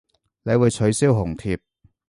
[0.41, 1.59] 你會取消紅帖